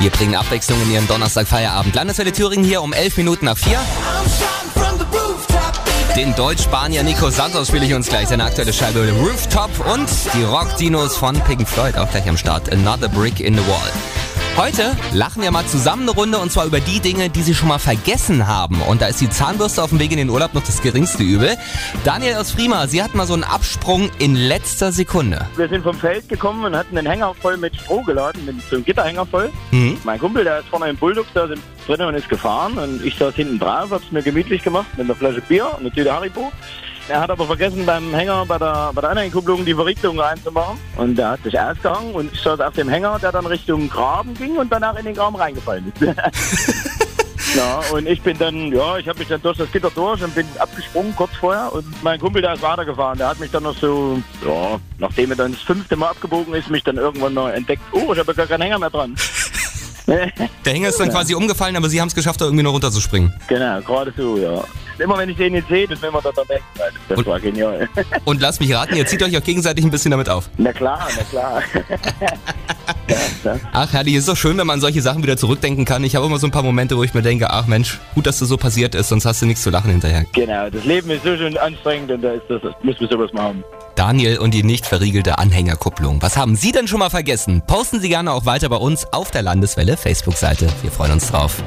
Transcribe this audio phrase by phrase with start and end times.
[0.00, 1.94] Wir bringen Abwechslung in Ihren Donnerstag-Feierabend.
[1.94, 3.78] Landeswelle Thüringen hier um 11 Minuten nach 4.
[6.16, 8.28] Den Deutsch-Spanier Nico Santos spiele ich uns gleich.
[8.28, 12.70] Seine aktuelle Scheibe Rooftop und die Rock-Dinos von Pink Floyd auch gleich am Start.
[12.72, 14.21] Another Brick in the Wall.
[14.54, 17.68] Heute lachen wir mal zusammen eine Runde und zwar über die Dinge, die Sie schon
[17.68, 18.82] mal vergessen haben.
[18.82, 21.56] Und da ist die Zahnbürste auf dem Weg in den Urlaub noch das geringste Übel.
[22.04, 25.46] Daniel aus Prima, Sie hatten mal so einen Absprung in letzter Sekunde.
[25.56, 28.76] Wir sind vom Feld gekommen und hatten den Hänger voll mit Stroh geladen, mit so
[28.76, 29.50] einem Gitterhänger voll.
[29.70, 29.96] Mhm.
[30.04, 33.16] Mein Kumpel, der ist vorne im Bulldog, da sind drinnen und ist gefahren und ich
[33.16, 36.52] saß hinten drauf, hab's mir gemütlich gemacht mit einer Flasche Bier und einer Tüte Haribo.
[37.08, 40.78] Er hat aber vergessen, beim Hänger bei der, bei der Anhängerkupplung die Verricklung reinzumachen.
[40.96, 44.34] Und der hat sich ausgehangen und ich saß auf dem Hänger, der dann Richtung Graben
[44.34, 46.14] ging und danach in den Graben reingefallen ist.
[47.54, 50.34] Ja, und ich bin dann, ja, ich habe mich dann durch das Gitter durch und
[50.34, 51.70] bin abgesprungen kurz vorher.
[51.70, 53.18] Und mein Kumpel, der ist weitergefahren.
[53.18, 56.70] Der hat mich dann noch so, ja, nachdem er dann das fünfte Mal abgebogen ist,
[56.70, 57.82] mich dann irgendwann noch entdeckt.
[57.92, 59.14] Oh, ich habe gar keinen Hänger mehr dran.
[60.06, 63.32] Der Hänger ist dann quasi umgefallen, aber Sie haben es geschafft, da irgendwie noch runterzuspringen.
[63.48, 64.64] genau, gerade so, ja.
[64.98, 66.62] Immer wenn ich den jetzt sehe, das will man da dann weg.
[67.08, 67.88] Das Und- war genial.
[68.24, 70.48] Und lasst mich raten, ihr zieht euch auch gegenseitig ein bisschen damit auf.
[70.58, 71.62] na klar, na klar.
[73.08, 73.60] ja, ja.
[73.72, 76.04] Ach, Herrlich, ist doch schön, wenn man an solche Sachen wieder zurückdenken kann.
[76.04, 78.38] Ich habe immer so ein paar Momente, wo ich mir denke, ach Mensch, gut, dass
[78.38, 80.24] das so passiert ist, sonst hast du nichts zu lachen hinterher.
[80.32, 83.64] Genau, das Leben ist so schön anstrengend und da ist das, muss man sowas machen.
[83.94, 86.22] Daniel und die nicht verriegelte Anhängerkupplung.
[86.22, 87.62] Was haben Sie denn schon mal vergessen?
[87.66, 90.68] Posten Sie gerne auch weiter bei uns auf der Landeswelle Facebook-Seite.
[90.82, 91.62] Wir freuen uns drauf.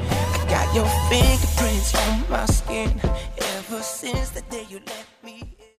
[0.76, 5.56] Your fingerprints on my skin ever since the day you left me.